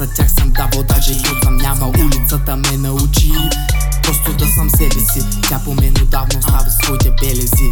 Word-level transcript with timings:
за 0.00 0.06
тях 0.06 0.30
съм 0.30 0.50
давал 0.50 0.82
даже 0.82 1.12
и 1.12 1.22
съм 1.44 1.56
нямал 1.56 1.90
Улицата 1.90 2.56
ме 2.56 2.76
научи 2.76 3.32
Просто 4.02 4.32
да 4.32 4.46
съм 4.46 4.70
себе 4.70 5.00
си. 5.00 5.22
Тя 5.48 5.60
по 5.64 5.74
мен 5.74 5.94
отдавна 6.02 6.38
оставя 6.38 6.70
своите 6.70 7.10
белези. 7.10 7.70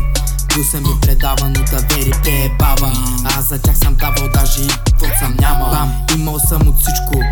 Бил 0.55 0.65
съм 0.65 0.85
и 0.85 1.01
предаван 1.01 1.51
от 1.51 1.73
авери 1.73 2.12
пребаван 2.25 3.27
Аз 3.38 3.49
за 3.49 3.59
тях 3.59 3.79
съм 3.79 3.95
давал 3.95 4.29
даже 4.35 4.62
и 4.62 4.69
каквото 4.69 5.19
съм 5.19 5.37
нямал 5.41 5.71
Бам, 5.71 5.93
имал 6.16 6.38
съм 6.38 6.69
от 6.69 6.80
всичко. 6.80 7.23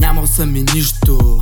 Нямал 0.00 0.26
съм 0.26 0.56
и 0.56 0.64
нищо. 0.74 1.40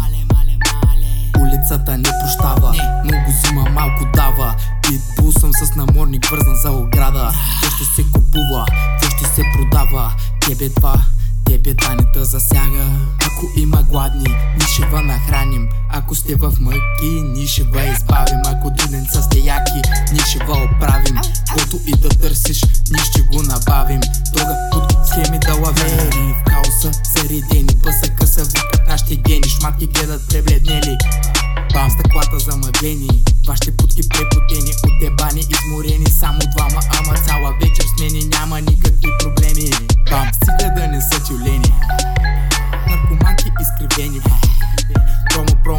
Улицата 1.38 1.98
не 1.98 2.10
прощава, 2.23 2.74
много 3.04 3.30
взима, 3.30 3.70
малко 3.70 4.04
дава. 4.14 4.54
Питбул 4.82 5.32
съм 5.32 5.51
с 5.52 5.74
наморник 5.74 6.30
вързан 6.30 6.56
за 6.62 6.70
ограда. 6.70 7.32
Какво 7.62 7.84
ще 7.84 7.95
се 7.95 8.09
купува, 8.12 8.66
какво 9.01 9.16
ще 9.16 9.34
се 9.34 9.42
продава. 9.56 10.14
Тебе 10.40 10.68
това, 10.68 10.95
тебе 11.46 11.74
те 12.14 12.24
засяга. 12.24 12.86
Ако 13.27 13.46
има 13.56 13.82
гладни, 13.82 14.28
ни 14.28 14.64
ще 14.73 14.87
нахраним. 15.02 15.68
Ако 15.90 16.15
сте 16.15 16.34
в 16.34 16.52
мъки, 16.60 17.23
ни 17.34 17.46
ще 17.46 17.62
избавим. 17.62 18.40
Ако 18.46 18.70
дуденца 18.70 19.23
сте 19.23 19.38
яки, 19.38 19.80
ни 20.12 20.18
ще 20.18 20.38
ва 20.45 20.52
оправим. 20.52 21.16
Което 21.54 21.79
и 21.87 21.93
да 21.93 22.09
търсиш, 22.09 22.62
ни 22.62 22.98
ще 22.98 23.20
го 23.20 23.43
набавим. 23.43 24.01
Друга 24.32 24.57
под 24.73 25.07
схеми 25.09 25.38
да 25.38 25.54
лавери 25.54 26.35
В 26.35 26.51
хаоса 26.51 26.90
заредени, 27.16 27.79
пъсъка 27.85 28.26
са 28.26 28.45
викат 28.45 28.88
нашите 28.88 29.16
гени. 29.16 29.48
Шматки 29.48 29.87
гледат 29.87 30.29
пребледнели. 30.29 30.96
Бам, 31.73 31.90
стъклата 31.90 32.38
замъглени. 32.38 33.23
Вашите 33.46 33.76
путки 33.76 34.09
препотени, 34.09 34.73
отдебани, 34.87 35.40
изморени. 35.40 36.10
Само 36.10 36.38
двама, 36.57 36.80
ама 36.98 37.15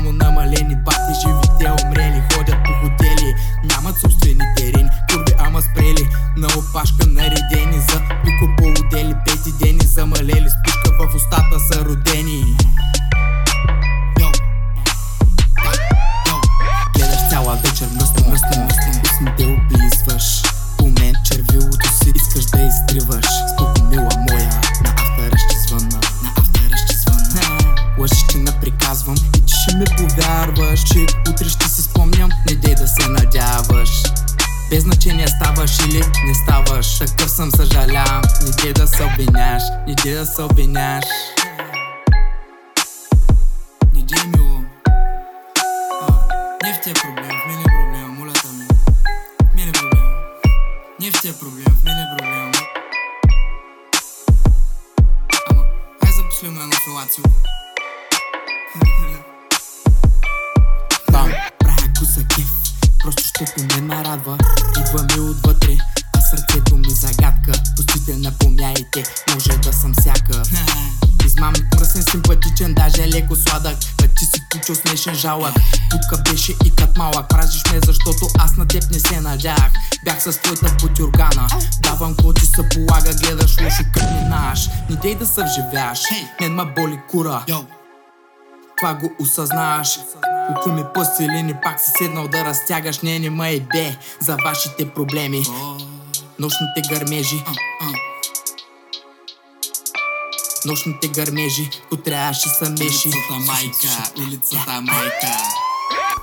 Промо 0.08 0.18
намалени 0.24 0.76
Бати 0.76 1.14
живите 1.22 1.84
умрели 1.84 2.24
Ходят 2.34 2.58
по 2.66 2.74
хотели. 2.74 3.36
Нямат 3.64 4.00
собствени 4.00 4.44
терени 4.56 4.90
Курви, 5.12 5.34
ама 5.40 5.62
спрели. 5.62 6.10
На 6.38 6.48
опашка 6.48 7.08
наредени 7.08 7.80
За 7.80 8.00
пико 8.24 8.56
по 8.58 8.64
отдели 8.64 9.16
Пети 9.26 9.52
дени 9.60 9.86
замалели 9.86 10.50
Спишка 10.50 10.92
в 11.00 11.16
устата 11.16 11.60
са 11.60 11.86
родени. 11.86 12.58
Гледаш 16.96 17.30
цяла 17.30 17.56
вечер 17.56 17.88
мръсна, 17.96 18.30
мръсна, 18.30 18.64
мръсна 18.64 19.02
Устните 19.04 19.46
облизваш 19.46 20.44
По 20.78 20.86
мен 20.86 21.16
червилото 21.26 21.88
си 22.04 22.14
искаш 22.16 22.46
да 22.46 22.62
изтриваш 22.62 23.37
повярваш 30.48 30.84
Че 30.84 31.06
утре 31.30 31.50
ще 31.50 31.70
си 31.70 31.82
спомням 31.82 32.30
Не 32.50 32.56
дей 32.56 32.76
да 32.76 32.88
се 32.88 33.10
надяваш 33.10 34.04
без 34.70 34.84
значение 34.84 35.28
ставаш 35.28 35.80
или 35.80 36.04
не 36.26 36.36
ставаш 36.36 37.00
Такъв 37.00 37.32
съм 37.32 37.52
съжалявам 37.52 38.22
Не 38.46 38.52
дей 38.64 38.74
да 38.74 38.88
се 38.88 39.04
обвиняш 39.04 39.64
Не 39.88 39.96
дей 39.96 40.14
да 40.14 40.26
се 40.26 40.42
обвиняш 40.42 41.06
Не 43.94 44.02
дей 44.02 44.24
мило 44.36 44.64
а, 46.02 46.12
не 46.64 46.74
в 46.74 46.82
тия 46.82 46.94
проблем, 46.94 47.32
в 47.44 47.48
мен 47.48 47.60
е 47.60 47.64
проблем, 47.64 48.10
моля 48.10 48.32
ме. 48.58 48.68
В 49.52 49.56
мен 49.56 49.70
е 49.70 49.72
проблем. 49.72 50.04
Не 51.00 51.12
в 51.12 51.22
тия 51.22 51.40
проблем, 51.40 51.66
в 51.82 51.84
мен 51.84 51.98
е 51.98 52.18
проблем. 52.18 52.52
Ама, 55.50 55.64
хай 56.04 56.12
за 56.12 56.24
последно 56.30 56.62
едно 56.62 56.76
филацио. 56.86 57.24
Бам, 58.76 59.24
куса 62.18 62.28
кеф, 62.28 62.52
просто 63.04 63.24
щото 63.24 63.76
ме 63.76 63.82
нарадва. 63.82 64.38
Идва 64.80 65.04
ми 65.04 65.30
отвътре, 65.30 65.78
а 66.18 66.22
сърцето 66.22 66.78
ми 66.78 66.90
загадка. 66.90 67.52
Пустите 67.76 68.18
на 68.18 68.32
помяйте, 68.32 69.04
може 69.34 69.58
да 69.58 69.74
съм 69.74 69.94
всяка. 70.00 70.44
Измамник, 71.26 71.76
мръсен, 71.76 72.04
симпатичен, 72.12 72.74
даже 72.74 73.08
леко 73.08 73.36
сладък. 73.36 73.78
А 74.04 74.08
ти 74.08 74.26
си 74.26 74.42
кучо 74.52 74.76
смешен 74.76 75.16
жалък. 75.16 75.54
Путка 75.92 76.32
беше 76.32 76.54
и 76.66 76.76
кът 76.76 76.98
малък. 76.98 77.30
Празиш 77.30 77.62
ме, 77.72 77.80
защото 77.86 78.28
аз 78.40 78.56
на 78.56 78.68
теб 78.68 78.92
не 78.92 79.00
се 79.00 79.22
надях. 79.22 79.72
Бях 80.04 80.24
с 80.24 80.42
твоята 80.42 80.78
потюргана 80.78 81.48
Давам 81.82 82.16
какво 82.16 82.34
ти 82.34 82.46
се 82.46 82.70
полага 82.70 83.14
Гледаш 83.14 83.62
лошо 83.62 83.84
кът 83.94 84.04
не 84.04 84.30
наш 84.30 84.70
Не 84.90 84.96
дей 84.96 85.16
да 85.16 85.26
се 85.26 85.44
вживяваш 85.44 86.02
Мен 86.42 86.54
ма 86.54 86.66
боли 86.66 87.00
кура. 87.10 87.46
Това 88.78 88.94
го 88.94 89.12
осъзнаваш 89.20 90.00
Око 90.52 90.70
ми 90.70 90.84
пъстилини, 90.94 91.54
пак 91.64 91.80
си 91.82 91.92
седнал 91.98 92.28
да 92.28 92.46
разтягаш 92.46 93.00
Не, 93.00 93.20
не 93.20 93.30
ма 93.30 93.50
и 93.50 93.60
бе 93.60 93.96
за 94.20 94.38
вашите 94.46 94.90
проблеми. 94.90 95.44
Нощните 96.40 96.82
гърмежи. 96.90 97.44
Нощните 100.66 101.08
гърмежи, 101.08 101.70
то 101.90 101.98
трябваше 101.98 102.50
са 102.50 102.70
меши. 102.70 103.08
Улицата 103.08 103.34
майка, 103.48 104.12
улицата 104.18 104.82
майка. 104.82 105.34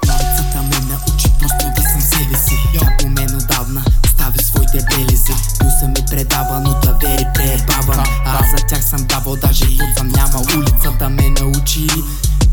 Улицата 0.05 0.63
ме 0.63 0.87
научи 0.89 1.29
просто 1.41 1.67
да 1.77 1.83
съм 1.83 2.01
себе 2.01 2.37
си. 2.37 2.55
Тя 2.75 2.97
по 2.99 3.09
мен 3.09 3.37
отдавна 3.37 3.85
остави 4.05 4.39
своите 4.39 4.87
белези. 4.91 5.35
Бил 5.61 5.71
съм 5.81 5.91
и 5.91 6.07
предаван 6.11 6.67
от 6.67 6.87
авери 6.87 7.27
пребаван 7.35 8.05
А 8.27 8.39
аз 8.39 8.51
за 8.51 8.67
тях 8.67 8.85
съм 8.85 9.07
давал 9.07 9.37
даже 9.37 9.65
и 9.65 9.79
съм 9.97 10.09
нямал. 10.09 10.43
Улицата 10.57 11.09
ме 11.09 11.31
научи 11.31 11.87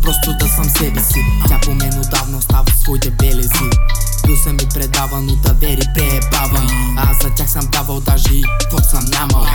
Просто 0.02 0.34
да 0.40 0.48
съм 0.48 0.64
себе 0.64 1.00
си. 1.00 1.20
Тя 1.48 1.60
по 1.60 1.72
мен 1.76 2.00
отдавна 2.00 2.38
остава 2.38 2.72
своите 2.84 3.12
белези. 3.12 3.70
Плюса 4.24 4.54
ми 4.54 4.70
предава, 4.74 5.22
но 5.22 5.36
да 5.36 5.54
вери 5.54 5.82
Аз 6.98 7.24
за 7.24 7.30
тях 7.30 7.50
съм 7.50 7.68
давал 7.72 8.00
даже 8.00 8.34
и 8.34 8.44
какво 8.62 8.78
съм 8.90 9.06
нямал. 9.06 9.46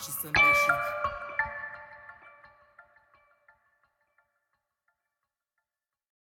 conscious 0.00 0.24
ambition 0.24 0.99